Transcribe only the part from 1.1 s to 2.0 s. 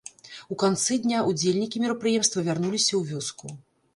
ўдзельнікі